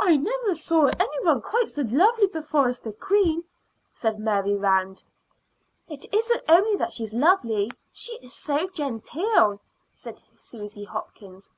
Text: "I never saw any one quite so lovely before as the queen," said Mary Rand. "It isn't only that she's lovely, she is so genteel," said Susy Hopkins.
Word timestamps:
"I 0.00 0.16
never 0.16 0.54
saw 0.54 0.86
any 0.98 1.22
one 1.22 1.42
quite 1.42 1.70
so 1.70 1.82
lovely 1.82 2.26
before 2.26 2.66
as 2.68 2.80
the 2.80 2.94
queen," 2.94 3.44
said 3.92 4.18
Mary 4.18 4.54
Rand. 4.56 5.04
"It 5.86 6.06
isn't 6.14 6.44
only 6.48 6.76
that 6.76 6.94
she's 6.94 7.12
lovely, 7.12 7.70
she 7.92 8.12
is 8.22 8.32
so 8.32 8.68
genteel," 8.70 9.60
said 9.92 10.22
Susy 10.38 10.84
Hopkins. 10.84 11.50